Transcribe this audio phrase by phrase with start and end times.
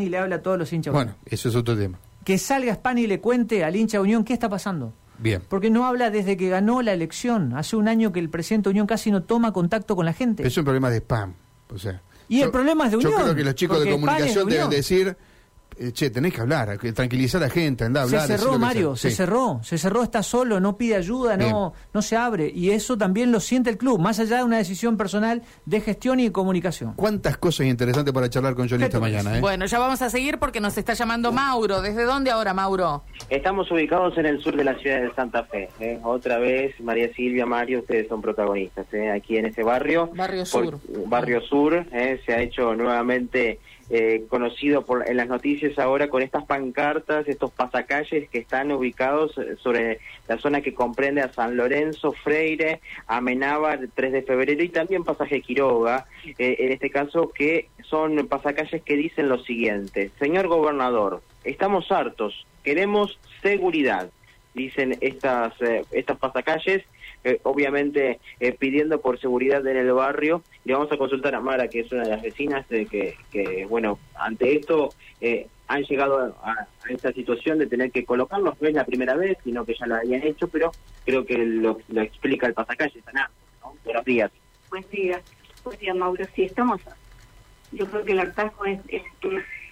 [0.00, 0.94] y le habla a todos los hinchas.
[0.94, 1.98] Bueno, eso es otro tema.
[2.24, 4.92] Que salga Spani y le cuente al hincha Unión qué está pasando.
[5.18, 5.42] Bien.
[5.48, 7.52] Porque no habla desde que ganó la elección.
[7.56, 10.46] Hace un año que el presidente Unión casi no toma contacto con la gente.
[10.46, 11.34] Es un problema de spam.
[11.74, 13.10] O sea, y el problema es de Unión.
[13.10, 15.16] Yo creo que los chicos de comunicación de deben decir
[15.78, 18.26] eh, che, tenés que hablar, que tranquilizar a la gente, andar a hablar.
[18.26, 22.16] Se cerró, Mario, se, cerró, se cerró, está solo, no pide ayuda, no, no se
[22.16, 22.50] abre.
[22.52, 26.20] Y eso también lo siente el club, más allá de una decisión personal de gestión
[26.20, 26.94] y de comunicación.
[26.94, 29.38] ¿Cuántas cosas interesantes para charlar con Johnny esta mañana?
[29.38, 29.40] Eh?
[29.40, 31.80] Bueno, ya vamos a seguir porque nos está llamando Mauro.
[31.80, 33.04] ¿Desde dónde ahora, Mauro?
[33.30, 35.68] Estamos ubicados en el sur de la ciudad de Santa Fe.
[35.80, 36.00] ¿eh?
[36.02, 38.86] Otra vez, María Silvia, Mario, ustedes son protagonistas.
[38.92, 39.10] ¿eh?
[39.10, 40.10] Aquí en ese barrio.
[40.14, 40.78] Barrio Sur.
[41.06, 42.20] barrio Sur, ¿eh?
[42.24, 43.60] se ha hecho nuevamente
[43.90, 49.34] eh, conocido por, en las noticias ahora con estas pancartas, estos pasacalles que están ubicados
[49.62, 55.04] sobre la zona que comprende a San Lorenzo, Freire, Amenábar, 3 de febrero y también
[55.04, 56.06] pasaje Quiroga,
[56.38, 62.46] eh, en este caso que son pasacalles que dicen lo siguiente, señor gobernador, estamos hartos,
[62.62, 64.10] queremos seguridad,
[64.54, 66.84] dicen estas, eh, estas pasacalles
[67.24, 70.42] eh, obviamente eh, pidiendo por seguridad en el barrio.
[70.64, 73.66] Le vamos a consultar a Mara, que es una de las vecinas, de que, que,
[73.66, 78.60] bueno, ante esto eh, han llegado a, esta situación de tener que colocarlos.
[78.60, 80.72] No es la primera vez, sino que ya lo habían hecho, pero
[81.04, 83.72] creo que lo, explica el pasacalle, ¿no?
[83.84, 84.30] Buenos días.
[84.70, 85.20] Buen día.
[85.64, 86.24] Buen día, Mauro.
[86.34, 86.80] Sí, estamos...
[87.70, 89.02] Yo creo que el hartazgo es, es,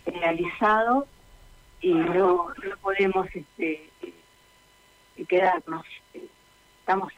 [0.05, 1.07] realizado
[1.81, 3.89] y no, no podemos este,
[5.27, 5.87] quedarnos.
[6.81, 7.13] Estamos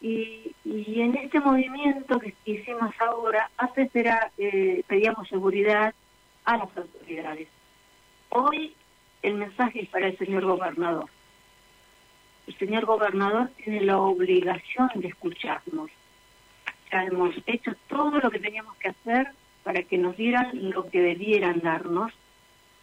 [0.00, 5.94] y, y en este movimiento que hicimos ahora, antes era, eh, pedíamos seguridad
[6.44, 7.48] a las autoridades.
[8.30, 8.74] Hoy
[9.22, 11.06] el mensaje es para el señor gobernador.
[12.46, 15.90] El señor gobernador tiene la obligación de escucharnos.
[16.90, 19.28] Ya hemos hecho todo lo que teníamos que hacer
[19.62, 22.12] para que nos dieran lo que debieran darnos.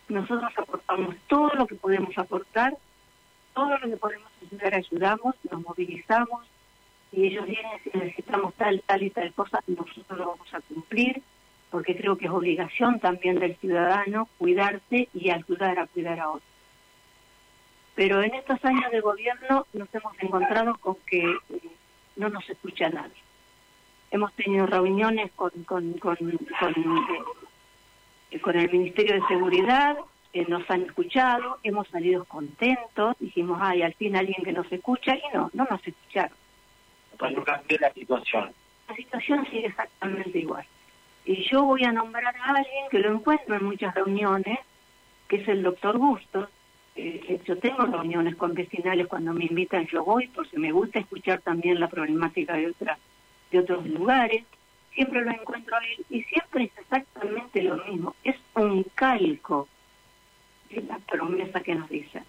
[0.08, 2.78] Nosotros aportamos todo lo que podemos aportar,
[3.54, 6.45] todo lo que podemos ayudar, ayudamos, nos movilizamos,
[7.12, 11.22] si ellos vienen si necesitamos tal, tal y tal cosa, nosotros lo vamos a cumplir,
[11.70, 16.44] porque creo que es obligación también del ciudadano cuidarse y ayudar a cuidar a otros.
[17.96, 21.60] Pero en estos años de gobierno nos hemos encontrado con que eh,
[22.16, 23.23] no nos escucha nadie.
[24.12, 26.73] Hemos tenido reuniones con, con, con, con,
[28.32, 29.98] eh, el Ministerio de Seguridad,
[30.34, 35.16] eh, nos han escuchado, hemos salido contentos, dijimos, ay, al fin alguien que nos escucha,
[35.16, 36.38] y no, no nos escucharon
[37.22, 38.52] no cambió la situación.
[38.88, 40.66] La situación sigue exactamente igual.
[41.26, 44.60] Y yo voy a nombrar a alguien que lo encuentro en muchas reuniones,
[45.28, 46.50] que es el doctor Bustos.
[46.95, 51.42] Eh, yo tengo reuniones con vecinales cuando me invitan, yo voy, porque me gusta escuchar
[51.42, 52.98] también la problemática de, otras
[53.52, 54.44] de otros lugares.
[54.94, 58.16] Siempre lo encuentro a él y siempre es exactamente lo mismo.
[58.23, 59.67] Es un calco
[60.70, 62.23] de la promesa que nos dice.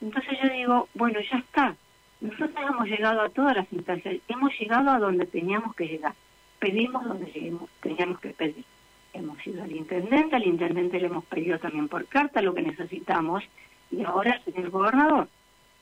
[0.00, 1.74] Entonces yo digo, bueno, ya está
[2.20, 6.14] nosotros hemos llegado a todas las instancias, hemos llegado a donde teníamos que llegar,
[6.58, 8.64] pedimos donde lleguemos, teníamos que pedir.
[9.12, 13.44] Hemos ido al intendente, al intendente le hemos pedido también por carta lo que necesitamos
[13.90, 15.28] y ahora, señor gobernador,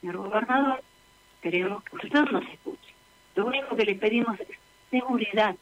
[0.01, 0.81] señor gobernador,
[1.41, 2.95] queremos que usted nos escuche.
[3.35, 4.49] Lo único que le pedimos es
[4.91, 5.57] seguridad.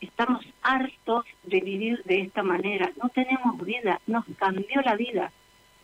[0.00, 5.32] Estamos hartos de vivir de esta manera, no tenemos vida, nos cambió la vida.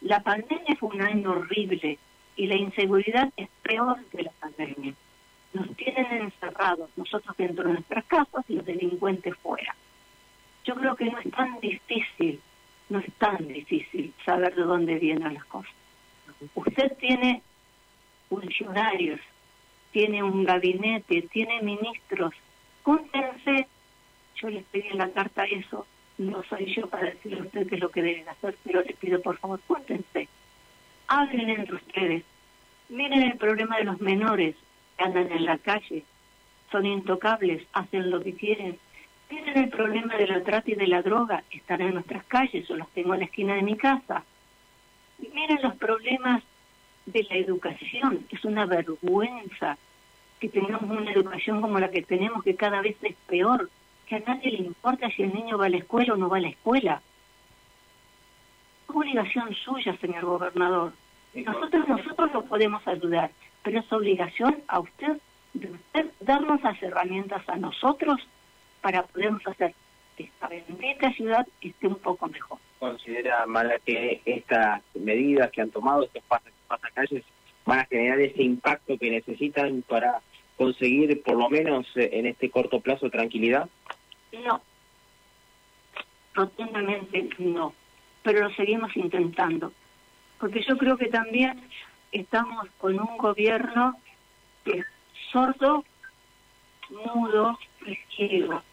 [0.01, 1.99] La pandemia fue un año horrible,
[2.37, 4.95] y la inseguridad es peor que la pandemia.
[5.55, 9.75] Nos tienen encerrados, nosotros dentro de nuestras casas y los delincuentes fuera.
[10.65, 12.41] Yo creo que no es tan difícil,
[12.91, 15.73] no es tan difícil saber de dónde vienen las cosas.
[16.55, 17.43] Usted tiene
[18.29, 19.21] funcionarios,
[19.93, 22.35] tiene un gabinete, tiene ministros.
[22.83, 23.67] Júntense,
[24.35, 25.87] yo les pedí en la carta eso,
[26.19, 28.97] no soy yo para decirle a usted qué es lo que deben hacer, pero les
[28.97, 30.29] pido por favor, júntense
[31.09, 32.25] hablen entre ustedes.
[32.89, 34.55] Miren el problema de los menores
[34.97, 36.05] que andan en la calle,
[36.71, 38.78] son intocables, hacen lo que quieren.
[39.31, 42.77] Miren el problema de la trata y de la droga, están en nuestras calles, o
[42.77, 44.25] los tengo en la esquina de mi casa.
[45.19, 46.43] miren los problemas
[47.06, 49.79] de la educación, es una vergüenza
[50.41, 53.70] que tengamos una educación como la que tenemos, que cada vez es peor,
[54.06, 56.37] que a nadie le importa si el niño va a la escuela o no va
[56.37, 57.00] a la escuela
[58.96, 60.93] obligación suya, señor gobernador.
[61.34, 63.31] Nosotros, nosotros lo podemos ayudar,
[63.62, 65.19] pero es obligación a usted
[65.52, 68.26] de usted darnos las herramientas a nosotros
[68.81, 69.75] para podernos hacer
[70.16, 72.58] que esta bendita ciudad esté un poco mejor.
[72.78, 76.22] ¿Considera, Mala, que estas medidas que han tomado, estos
[76.69, 77.22] pasacalles,
[77.66, 80.20] van a generar ese impacto que necesitan para
[80.56, 83.69] conseguir, por lo menos eh, en este corto plazo, tranquilidad?
[84.32, 84.62] No.
[86.34, 87.75] Rotundamente no
[88.26, 89.73] pero lo seguimos intentando.
[90.40, 91.62] Porque yo creo que también
[92.11, 93.96] estamos con un gobierno
[94.64, 94.82] que
[95.31, 95.84] sordo,
[96.90, 97.56] mudo
[97.87, 98.64] y ciego.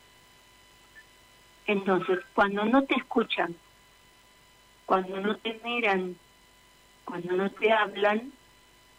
[1.68, 3.56] Entonces, cuando no te escuchan,
[4.88, 6.16] cuando no te miran,
[7.06, 8.34] cuando no te hablan,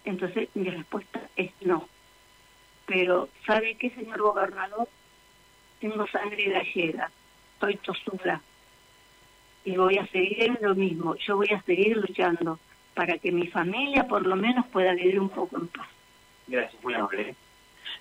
[0.04, 1.88] entonces mi respuesta es no.
[2.86, 4.88] Pero, ¿sabe qué, señor gobernador?
[5.80, 7.10] Tengo sangre gallega,
[7.54, 8.40] estoy tosura
[9.64, 11.16] y voy a seguir lo mismo.
[11.16, 12.58] Yo voy a seguir luchando
[12.94, 15.88] para que mi familia por lo menos pueda vivir un poco en paz.
[16.46, 17.34] Gracias, muy amable.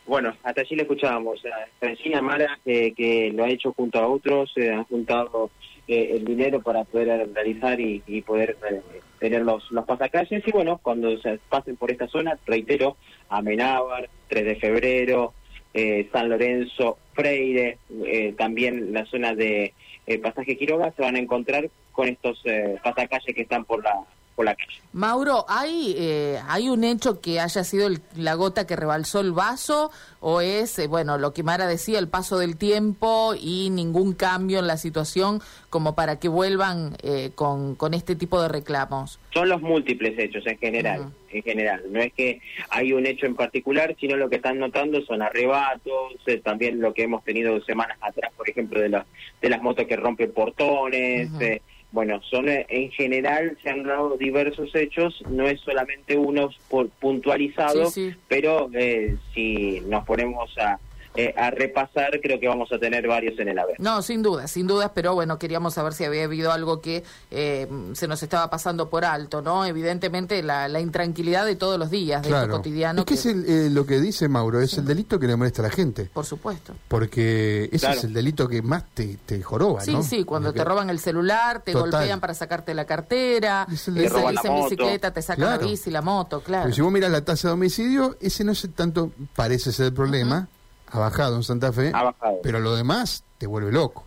[0.05, 1.41] Bueno, hasta allí le escuchábamos
[1.79, 5.49] Francina Mara, que lo ha hecho junto a otros, eh, han juntado
[5.87, 8.81] eh, el dinero para poder realizar y, y poder eh,
[9.19, 10.45] tener los, los pasacalles.
[10.45, 12.97] Y bueno, cuando se pasen por esta zona, reitero,
[13.29, 15.33] Amenábar, 3 de febrero,
[15.73, 19.73] eh, San Lorenzo, Freire, eh, también la zona de
[20.05, 24.03] eh, Pasaje Quiroga, se van a encontrar con estos eh, pasacalles que están por la
[24.35, 24.71] por la calle.
[24.93, 29.31] Mauro, ¿hay, eh, ¿hay un hecho que haya sido el- la gota que rebalsó el
[29.31, 34.13] vaso o es, eh, bueno, lo que Mara decía, el paso del tiempo y ningún
[34.13, 39.19] cambio en la situación como para que vuelvan eh, con, con este tipo de reclamos?
[39.33, 41.81] Son los múltiples hechos en general, en general.
[41.89, 42.39] No es que
[42.69, 46.93] hay un hecho en particular, sino lo que están notando son arrebatos, eh, también lo
[46.93, 49.05] que hemos tenido semanas atrás, por ejemplo, de las
[49.41, 51.29] de las motos que rompen portones.
[51.41, 51.61] Eh,
[51.93, 56.89] bueno, son eh, en general se han dado diversos hechos, no es solamente uno por-
[56.89, 58.17] puntualizado, Sí, sí.
[58.27, 60.79] pero eh, si nos ponemos a,
[61.15, 63.79] eh, a repasar, creo que vamos a tener varios en el haber.
[63.79, 67.67] No, sin duda, sin dudas, pero bueno, queríamos saber si había habido algo que eh,
[67.93, 69.65] se nos estaba pasando por alto, ¿no?
[69.65, 72.53] Evidentemente la, la intranquilidad de todos los días, de Claro.
[72.57, 72.99] cotidiano.
[73.01, 75.61] Es que es el, eh, lo que dice Mauro, es el delito que le molesta
[75.61, 76.09] a la gente.
[76.13, 76.73] Por supuesto.
[76.87, 77.97] Porque ese Claro.
[77.97, 80.03] es el delito que más te, te joroba, Sí, ¿no?
[80.03, 81.91] sí, cuando Porque- te roban el celular, te Total.
[81.91, 84.69] golpean para sacarte la cartera, Es el te de- Te roban la salís en moto.
[84.69, 85.61] bicicleta, te sacan Claro.
[85.61, 86.63] la bici, la moto, claro.
[86.63, 89.93] Porque si vos miras la tasa de homicidio, ese no es tanto, parece ser el
[89.93, 90.47] problema,
[90.93, 92.37] ha bajado en Santa Fe, Ha bajado.
[92.41, 94.05] pero lo demás te vuelve loco.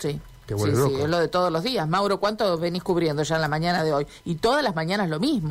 [0.00, 0.20] Sí.
[0.46, 1.04] Te vuelve sí, sí, loco.
[1.04, 1.86] es lo de todos los días.
[1.86, 4.06] Mauro, ¿cuánto venís cubriendo ya en la mañana de hoy?
[4.24, 5.46] Y todas las mañanas lo mismo.